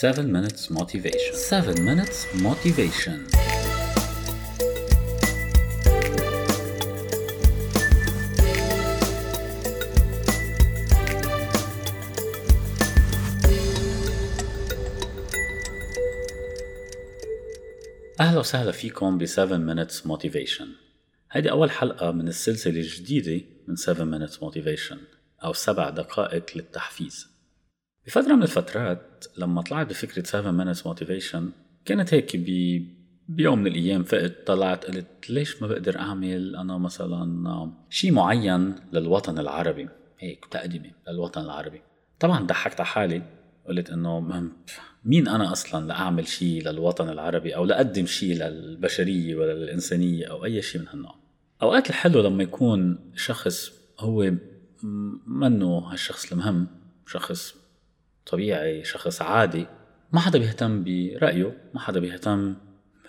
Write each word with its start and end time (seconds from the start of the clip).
7 0.00 0.30
minutes 0.30 0.70
motivation 0.70 1.34
7 1.34 1.80
minutes 1.80 2.26
motivation 2.34 3.18
أهلا 18.20 18.38
وسهلا 18.38 18.72
فيكم 18.72 19.18
ب 19.18 19.24
7 19.26 19.58
minutes 19.58 19.94
motivation 20.06 20.66
هيدي 21.32 21.50
أول 21.50 21.70
حلقة 21.70 22.10
من 22.10 22.28
السلسلة 22.28 22.80
الجديدة 22.80 23.44
من 23.68 23.76
7 23.76 24.18
minutes 24.18 24.32
motivation 24.34 24.98
أو 25.44 25.52
سبع 25.52 25.90
دقائق 25.90 26.46
للتحفيز 26.56 27.35
بفترة 28.06 28.34
من 28.34 28.42
الفترات 28.42 29.24
لما 29.38 29.62
طلعت 29.62 29.86
بفكرة 29.90 30.22
7 30.22 30.64
minutes 30.64 30.78
motivation 30.78 31.42
كانت 31.84 32.14
هيك 32.14 32.36
ب 32.36 32.82
بيوم 33.28 33.58
من 33.58 33.66
الأيام 33.66 34.02
فقت 34.02 34.46
طلعت 34.46 34.84
قلت 34.84 35.30
ليش 35.30 35.62
ما 35.62 35.68
بقدر 35.68 35.98
أعمل 35.98 36.56
أنا 36.56 36.78
مثلا 36.78 37.72
شيء 37.90 38.12
معين 38.12 38.74
للوطن 38.92 39.38
العربي؟ 39.38 39.88
هيك 40.18 40.44
تقدمة 40.50 40.90
للوطن 41.08 41.40
العربي. 41.40 41.82
طبعا 42.20 42.46
ضحكت 42.46 42.80
على 42.80 42.86
حالي 42.86 43.22
قلت 43.68 43.90
إنه 43.90 44.20
مين 45.04 45.28
أنا 45.28 45.52
أصلا 45.52 45.86
لأعمل 45.86 46.28
شيء 46.28 46.68
للوطن 46.68 47.08
العربي 47.08 47.56
أو 47.56 47.64
لأقدم 47.64 48.06
شيء 48.06 48.34
للبشرية 48.34 49.36
ولا 49.36 49.52
للإنسانية 49.52 50.26
أو 50.30 50.44
أي 50.44 50.62
شيء 50.62 50.80
من 50.80 50.88
هالنوع؟ 50.88 51.14
أوقات 51.62 51.90
الحلو 51.90 52.20
لما 52.20 52.42
يكون 52.42 52.98
شخص 53.16 53.72
هو 54.00 54.32
منه 55.26 55.78
هالشخص 55.78 56.32
المهم 56.32 56.66
شخص 57.06 57.54
طبيعي 58.26 58.84
شخص 58.84 59.22
عادي. 59.22 59.66
ما 60.12 60.20
حدا 60.20 60.38
بيهتم 60.38 60.84
برأيه 60.84 61.70
ما 61.74 61.80
حدا 61.80 62.00
بيهتم 62.00 62.56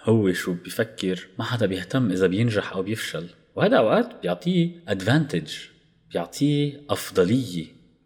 هو 0.01 0.33
شو 0.33 0.53
بيفكر 0.53 1.27
ما 1.39 1.45
حدا 1.45 1.65
بيهتم 1.65 2.11
إذا 2.11 2.27
بينجح 2.27 2.73
أو 2.73 2.83
بيفشل. 2.83 3.27
وهذا 3.55 3.77
أوقات 3.77 4.21
بيعطيه 4.21 4.71
ادفانتج 4.87 5.53
بيعطيه 6.11 6.81
أفضلية 6.89 7.65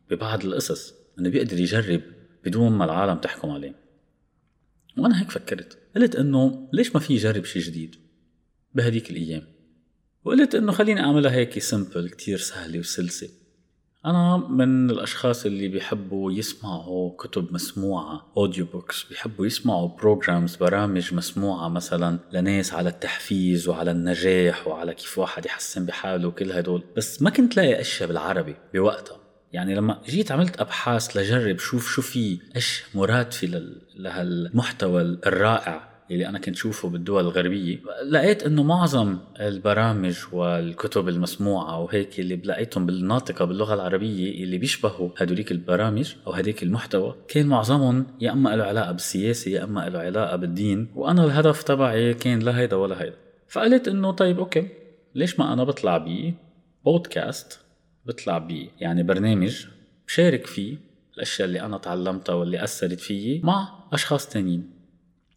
ببعض 0.09 0.45
القصص 0.45 0.93
إنه 1.19 1.29
بيقدر 1.29 1.59
يجرب 1.59 2.01
بدون 2.45 2.71
ما 2.71 2.85
العالم 2.85 3.17
تحكم 3.17 3.49
عليه. 3.49 3.75
وأنا 4.97 5.21
هيك 5.21 5.31
فكرت. 5.31 5.77
قلت 5.95 6.15
إنه 6.15 6.69
ليش 6.73 6.93
ما 6.95 6.99
في 6.99 7.13
يجرب 7.13 7.45
شي 7.45 7.59
جديد 7.59 7.95
بهديك 8.75 9.11
الأيام؟ 9.11 9.43
وقلت 10.23 10.55
إنه 10.55 10.71
خليني 10.71 11.01
أعملها 11.01 11.31
هيك 11.31 11.59
simple 11.59 12.09
كتير 12.09 12.37
سهلة 12.37 12.79
وسلسة. 12.79 13.29
أنا 14.05 14.37
من 14.37 14.89
الأشخاص 14.89 15.45
اللي 15.45 15.67
بيحبوا 15.67 16.31
يسمعوا 16.31 17.17
كتب 17.17 17.53
مسموعة 17.53 18.31
audio 18.37 18.65
books 18.65 19.03
بيحبوا 19.03 19.45
يسمعوا 19.45 19.87
programs 19.87 20.55
برامج 20.55 21.13
مسموعة 21.13 21.69
مثلا 21.69 22.19
لناس 22.31 22.73
على 22.73 22.89
التحفيز 22.89 23.67
وعلى 23.67 23.91
النجاح 23.91 24.67
وعلى 24.67 24.93
كيف 24.93 25.17
واحد 25.17 25.45
يحسن 25.45 25.85
بحاله 25.85 26.27
وكل 26.27 26.51
هدول. 26.51 26.83
بس 26.97 27.21
ما 27.21 27.29
كنت 27.29 27.57
لاقي 27.57 27.81
أشياء 27.81 28.07
بالعربي 28.09 28.55
بوقتها. 28.73 29.17
يعني 29.53 29.75
لما 29.75 30.01
جيت 30.05 30.31
عملت 30.31 30.61
أبحاث 30.61 31.17
لجرب 31.17 31.59
شوف 31.59 31.91
شو 31.91 32.01
في 32.01 32.39
إيش 32.55 32.83
مرادفة 32.95 33.63
لهالمحتوى 33.95 35.01
الرائع. 35.01 35.90
اللي 36.11 36.27
أنا 36.27 36.39
كنت 36.39 36.55
شوفه 36.55 36.89
بالدول 36.89 37.23
الغربية 37.23 37.79
لقيت 38.09 38.43
إنه 38.43 38.63
معظم 38.63 39.17
البرامج 39.39 40.17
والكتب 40.31 41.09
المسموعة 41.09 41.79
وهيك 41.79 42.19
اللي 42.19 42.35
لقيتهم 42.35 42.85
بالناطقة 42.85 43.45
باللغة 43.45 43.73
العربية 43.73 44.43
اللي 44.43 44.57
بيشبهوا 44.57 45.09
هدوليك 45.17 45.51
البرامج 45.51 46.13
أو 46.27 46.31
هديك 46.31 46.63
المحتوى 46.63 47.15
كان 47.27 47.47
معظمهم 47.47 48.05
يا 48.21 48.31
أما 48.31 48.55
له 48.55 48.63
علاقة 48.63 48.91
بالسياسة 48.91 49.51
يا 49.51 49.63
أما 49.63 49.89
له 49.89 49.99
علاقة 49.99 50.35
بالدين 50.35 50.87
وأنا 50.95 51.25
الهدف 51.25 51.63
تبعي 51.63 52.13
كان 52.13 52.39
لا 52.39 52.57
هيدا 52.59 52.75
ولا 52.75 53.01
هيدا. 53.01 53.15
فقلت 53.47 53.87
إنه 53.87 54.11
طيب 54.11 54.39
أوكي 54.39 54.67
ليش 55.15 55.39
ما 55.39 55.53
أنا 55.53 55.63
بطلع 55.63 55.97
بيه 55.97 56.33
بودكاست 56.85 57.59
بطلع 58.05 58.37
بيه 58.37 58.67
يعني 58.79 59.03
برنامج 59.03 59.65
بشارك 60.07 60.45
فيه 60.47 60.77
الأشياء 61.15 61.47
اللي 61.47 61.61
أنا 61.61 61.77
تعلمتها 61.77 62.35
واللي 62.35 62.63
أثرت 62.63 62.99
فيي 62.99 63.41
مع 63.43 63.69
أشخاص 63.93 64.29
تانيين. 64.29 64.80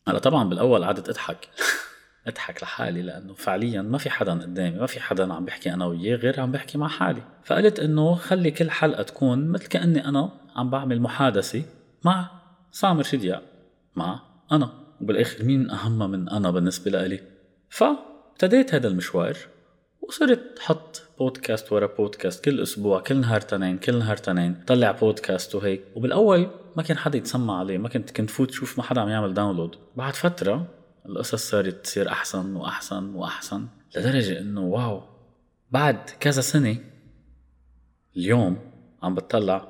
هلا 0.08 0.18
طبعا 0.18 0.48
بالأول 0.48 0.84
قعدت 0.84 1.08
اضحك. 1.08 1.48
اضحك 2.26 2.62
لحالي 2.62 3.02
لأنه 3.02 3.34
فعليا 3.34 3.82
ما 3.82 3.98
في 3.98 4.10
حدا 4.10 4.32
قدامي 4.32 4.78
ما 4.78 4.86
في 4.86 5.00
حدا 5.00 5.32
عم 5.32 5.44
بحكي 5.44 5.74
أنا 5.74 5.86
وياه 5.86 6.16
غير 6.16 6.40
عم 6.40 6.52
بحكي 6.52 6.78
مع 6.78 6.88
حالي. 6.88 7.22
فقلت 7.44 7.80
إنه 7.80 8.14
خلي 8.14 8.50
كل 8.50 8.70
حلقة 8.70 9.02
تكون 9.02 9.48
مثل 9.48 9.66
كأني 9.66 10.08
أنا 10.08 10.30
عم 10.56 10.70
بعمل 10.70 11.00
محادثة 11.00 11.62
مع 12.04 12.30
سامر 12.72 13.02
شديا 13.02 13.42
مع 13.96 14.20
أنا. 14.52 14.70
وبالآخر 15.00 15.44
مين 15.44 15.70
أهم 15.70 16.10
من 16.10 16.28
أنا 16.28 16.50
بالنسبة 16.50 16.90
لإلي؟ 16.90 17.20
فابتديت 17.70 18.74
هذا 18.74 18.88
المشوار. 18.88 19.36
وصرت 20.08 20.58
حط 20.58 21.02
بودكاست 21.18 21.72
ورا 21.72 21.86
بودكاست 21.86 22.44
كل 22.44 22.62
أسبوع 22.62 23.00
كل 23.00 23.16
نهار 23.16 23.40
تنين 23.40 23.78
كل 23.78 23.98
نهار 23.98 24.16
تنين. 24.16 24.64
طلع 24.66 24.90
بودكاست 24.90 25.54
وهيك. 25.54 25.82
وبالأول 25.94 26.50
ما 26.76 26.82
كان 26.82 26.98
حدا 26.98 27.18
يتسمع 27.18 27.58
عليه 27.58 27.78
ما 27.78 27.88
كنت 27.88 28.10
كنت 28.10 28.30
فوت 28.30 28.50
شوف 28.50 28.78
ما 28.78 28.84
حدا 28.84 29.00
عم 29.00 29.08
يعمل 29.08 29.34
download 29.34 29.76
بعد 29.96 30.14
فترة 30.14 30.66
القصص 31.06 31.50
صارت 31.50 31.84
تصير 31.84 32.08
أحسن 32.08 32.56
وأحسن 32.56 33.14
وأحسن 33.14 33.66
لدرجة 33.96 34.38
إنه 34.40 34.60
wow. 34.60 35.02
بعد 35.70 36.10
كذا 36.20 36.40
سنة 36.40 36.76
اليوم 38.16 38.58
عم 39.02 39.14
بتطلع. 39.14 39.68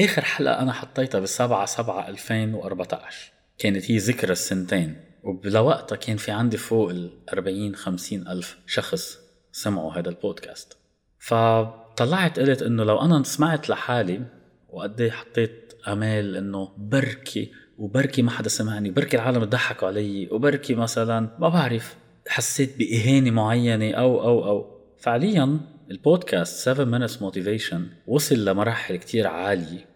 آخر 0.00 0.22
حلقة 0.22 0.62
أنا 0.62 0.72
حطيتها 0.72 1.20
بالسبعة 1.20 1.66
سبعة 1.66 2.08
2014 2.08 3.32
كانت 3.58 3.90
هي 3.90 3.96
ذكرى 3.96 4.32
السنتين. 4.32 5.04
وبلوقتها 5.22 5.96
كان 5.96 6.16
في 6.16 6.30
عندي 6.30 6.56
فوق 6.56 6.90
ال 6.90 7.10
40 7.32 7.74
50 7.74 8.28
ألف 8.28 8.58
شخص. 8.66 9.27
سمعوا 9.62 9.92
هذا 9.92 10.08
البودكاست. 10.08 10.76
فطلعت 11.18 12.40
قلت 12.40 12.62
إنه 12.62 12.84
لو 12.84 13.00
أنا 13.00 13.22
سمعت 13.22 13.68
لحالي 13.68 14.22
وقد 14.70 15.00
إيه 15.00 15.10
حطيت 15.10 15.74
أمال 15.88 16.36
إنه 16.36 16.68
بركي 16.76 17.52
وبركي 17.78 18.22
ما 18.22 18.30
حدا 18.30 18.48
سمعني 18.48 18.90
بركي 18.90 19.16
العالم 19.16 19.44
ضحكوا 19.44 19.88
علي 19.88 20.28
وبركي 20.30 20.74
مثلا 20.74 21.20
ما 21.38 21.48
بعرف 21.48 21.96
حسيت 22.28 22.78
بإهانة 22.78 23.30
معينة 23.30 23.92
أو 23.92 24.22
أو 24.22 24.44
أو. 24.48 24.78
فعليا 24.98 25.60
البودكاست 25.90 26.70
7 26.70 26.98
minutes 26.98 27.12
motivation 27.12 27.80
وصل 28.06 28.44
لمراحل 28.44 28.96
كتير 28.96 29.26
عالية 29.26 29.86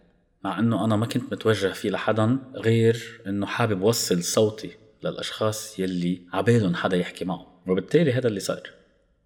مع 0.43 0.59
إنه 0.59 0.85
أنا 0.85 0.95
ما 0.95 1.05
كنت 1.05 1.33
متوجه 1.33 1.67
فيه 1.67 1.89
لحدا 1.89 2.37
غير 2.55 3.21
إنه 3.27 3.45
حابب 3.45 3.81
وصل 3.81 4.23
صوتي 4.23 4.71
للأشخاص 5.03 5.79
يلي 5.79 6.21
عبالهم 6.33 6.75
حدا 6.75 6.97
يحكي 6.97 7.25
معهم. 7.25 7.45
وبالتالي 7.67 8.13
هذا 8.13 8.27
اللي 8.27 8.39
صار. 8.39 8.82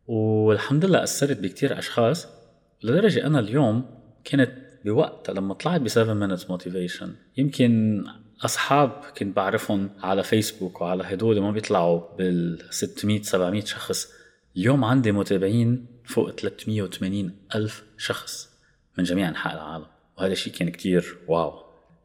والحمد 0.07 0.85
لله 0.85 1.03
أثرت 1.03 1.37
بكتير 1.37 1.79
أشخاص 1.79 2.27
لدرجة 2.83 3.27
أنا 3.27 3.39
اليوم 3.39 3.85
كانت 4.23 4.51
بوقت 4.85 5.29
لما 5.29 5.53
طلعت 5.53 5.81
ب 5.81 5.87
7 5.87 6.27
minutes 6.27 6.41
motivation. 6.41 7.07
يمكن 7.37 8.03
أصحاب 8.45 8.89
كنت 9.17 9.35
بعرفهم 9.35 9.89
على 9.99 10.23
فيسبوك 10.23 10.81
وعلى 10.81 11.03
هدول 11.03 11.39
ما 11.39 11.51
بيطلعوا 11.51 12.01
بال 12.17 12.59
600 12.69 13.21
700 13.21 13.65
شخص. 13.65 14.07
اليوم 14.57 14.83
عندي 14.83 15.11
متابعين 15.11 15.85
فوق 16.05 16.31
380 16.31 17.31
ألف 17.55 17.83
شخص 17.97 18.49
من 18.97 19.03
جميع 19.03 19.29
أنحاء 19.29 19.53
العالم 19.53 19.85
وهذا 20.17 20.31
الشيء 20.31 20.53
كان 20.53 20.69
كتير 20.69 21.17
واو. 21.27 21.53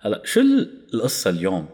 هلا 0.01 0.23
شو 0.25 0.41
القصة 0.95 1.31
اليوم؟ 1.31 1.69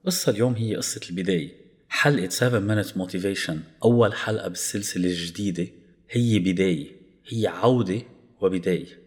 القصة 0.00 0.32
اليوم 0.32 0.54
هي 0.54 0.76
قصة 0.76 1.00
البداية. 1.10 1.61
حلقة 1.92 2.28
7 2.28 2.60
minutes 2.60 2.88
motivation 2.88 3.54
أول 3.84 4.14
حلقة 4.14 4.48
بالسلسلة 4.48 5.06
الجديدة 5.06 5.66
هي 6.10 6.38
بداية 6.38 6.90
هي 7.28 7.46
عودة 7.46 8.02
وبداية. 8.40 8.98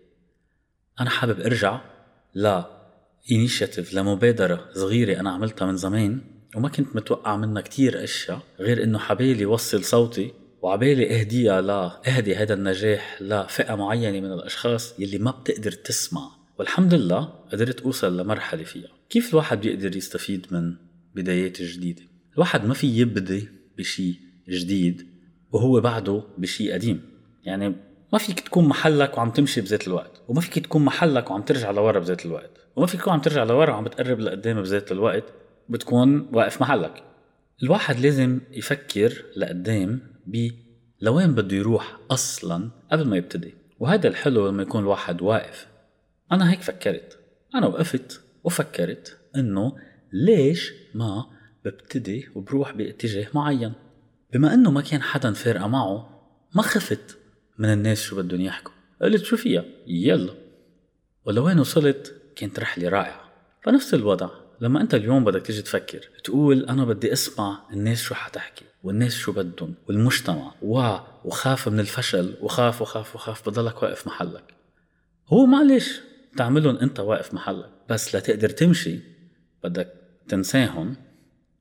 أنا 0.99 1.09
حابب 1.09 1.39
أرجع 1.39 1.81
ل 2.35 2.61
initiative 3.31 3.93
لمبادرة 3.93 4.69
صغيرة 4.73 5.19
أنا 5.19 5.29
عملتها 5.29 5.65
من 5.65 5.77
زمان 5.77 6.21
وما 6.55 6.69
كنت 6.69 6.95
متوقع 6.95 7.37
منها 7.37 7.61
كتير 7.61 8.03
أشياء 8.03 8.41
غير 8.59 8.83
إنه 8.83 8.99
حبالي 8.99 9.45
وصل 9.45 9.83
صوتي 9.83 10.33
وعبالي 10.61 11.19
أهديها 11.19 11.61
لا 11.61 12.01
أهدي 12.07 12.35
هذا 12.35 12.53
النجاح 12.53 13.21
لفئة 13.21 13.75
معينة 13.75 14.19
من 14.19 14.33
الأشخاص 14.33 14.99
يلي 14.99 15.17
ما 15.17 15.31
بتقدر 15.31 15.71
تسمع. 15.71 16.31
والحمد 16.59 16.93
لله 16.93 17.21
قدرت 17.51 17.81
أوصل 17.81 18.21
لمرحلة 18.21 18.63
فيها. 18.63 18.89
كيف 19.09 19.29
الواحد 19.29 19.61
بيقدر 19.61 19.97
يستفيد 19.97 20.47
من 20.51 20.75
بدايات 21.15 21.61
جديدة؟ 21.61 22.14
الواحد 22.35 22.65
ما 22.65 22.73
في 22.73 22.99
يبدي 22.99 23.49
بشيء 23.77 24.15
جديد 24.49 25.07
وهو 25.51 25.81
بعده 25.81 26.23
بشيء 26.37 26.73
قديم. 26.73 27.01
يعني 27.43 27.75
ما 28.13 28.19
فيك 28.19 28.39
تكون 28.39 28.65
محلك 28.65 29.17
وعم 29.17 29.31
تمشي 29.31 29.61
بذات 29.61 29.87
الوقت 29.87 30.21
وما 30.27 30.41
فيك 30.41 30.65
تكون 30.65 30.85
محلك 30.85 31.31
وعم 31.31 31.41
ترجع 31.41 31.71
لورا 31.71 31.99
بذات 31.99 32.25
الوقت 32.25 32.51
وما 32.75 32.87
فيك 32.87 33.01
تكون 33.01 33.13
عم 33.13 33.21
ترجع 33.21 33.43
لورا 33.43 33.71
وعم 33.71 33.83
بتقرب 33.83 34.19
لقدام 34.19 34.61
بذات 34.61 34.91
الوقت 34.91 35.23
بتكون 35.69 36.29
واقف 36.33 36.61
محلك. 36.61 37.03
الواحد 37.63 37.99
لازم 37.99 38.39
يفكر 38.51 39.25
لقدام 39.37 39.99
ب 40.25 40.49
لوين 41.01 41.35
بده 41.35 41.57
يروح 41.57 41.97
أصلا 42.11 42.69
قبل 42.91 43.07
ما 43.07 43.17
يبتدي. 43.17 43.53
وهذا 43.79 44.07
الحلو 44.07 44.47
لما 44.47 44.63
يكون 44.63 44.81
الواحد 44.81 45.21
واقف. 45.21 45.67
أنا 46.31 46.51
هيك 46.51 46.61
فكرت. 46.61 47.19
أنا 47.55 47.67
وقفت 47.67 48.21
وفكرت 48.43 49.17
إنه 49.35 49.75
ليش 50.13 50.73
ما 50.95 51.25
ببتدي 51.65 52.29
وبروح 52.35 52.71
باتجاه 52.71 53.27
معين. 53.33 53.73
بما 54.33 54.53
إنه 54.53 54.71
ما 54.71 54.81
كان 54.81 55.01
حدا 55.01 55.33
فارقة 55.33 55.67
معه 55.67 56.21
ما 56.55 56.61
خفت 56.61 57.17
من 57.57 57.73
الناس 57.73 58.01
شو 58.01 58.15
بدهم 58.15 58.41
يحكوا. 58.41 58.73
قلت 59.01 59.23
شو 59.23 59.37
فيها؟ 59.37 59.65
يلا. 59.87 60.33
ولوين 61.25 61.59
وصلت؟ 61.59 62.21
كانت 62.35 62.59
رحلة 62.59 62.89
رائعة. 62.89 63.31
فنفس 63.63 63.93
الوضع. 63.93 64.29
لما 64.61 64.81
أنت 64.81 64.95
اليوم 64.95 65.23
بدك 65.23 65.41
تيجي 65.41 65.61
تفكر 65.61 66.09
تقول 66.23 66.65
أنا 66.65 66.85
بدي 66.85 67.13
أسمع 67.13 67.59
الناس 67.73 68.01
شو 68.01 68.15
حتحكي 68.15 68.65
والناس 68.83 69.13
شو 69.13 69.31
بدهم 69.31 69.73
والمجتمع. 69.87 70.51
و 70.61 70.97
وخاف 71.25 71.67
من 71.69 71.79
الفشل. 71.79 72.35
وخاف 72.41 72.81
وخاف 72.81 73.15
وخاف. 73.15 73.49
بضلك 73.49 73.83
واقف 73.83 74.07
محلك. 74.07 74.53
هو 75.27 75.45
معلش 75.45 76.01
تعملهم 76.37 76.77
أنت 76.77 76.99
واقف 76.99 77.33
محلك. 77.33 77.69
بس 77.89 78.15
لتقدر 78.15 78.49
تمشي. 78.49 78.99
بدك 79.63 79.93
تنساهم. 80.27 80.95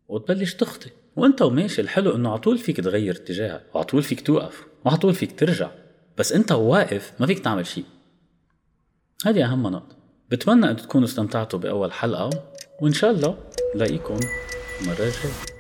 وتبلش 0.09 0.55
تخطي 0.55 0.91
وانت 1.17 1.43
وماشي 1.43 1.81
الحلو 1.81 2.15
إنه 2.15 2.33
عطول 2.33 2.59
فيك 2.59 2.81
تغير 2.81 3.15
اتجاهك 3.15 3.63
وعطول 3.75 4.03
فيك 4.03 4.21
توقف 4.21 4.65
وعطول 4.85 5.15
فيك 5.15 5.41
ترجع. 5.41 5.71
بس 6.19 6.33
انت 6.33 6.53
واقف 6.53 7.13
ما 7.21 7.27
فيك 7.27 7.39
تعمل 7.39 7.67
شيء. 7.67 7.85
هذه 9.27 9.45
أهم 9.45 9.67
نقطة. 9.67 9.97
بتمنى 10.31 10.71
أن 10.71 10.77
تكونوا 10.77 11.09
استمتعتوا 11.09 11.59
بأول 11.59 11.93
حلقة 11.93 12.31
وإن 12.81 12.93
شاء 12.93 13.11
الله 13.11 13.39
نلاقيكم 13.75 14.17
مرة 14.87 14.95
جاية 14.95 15.54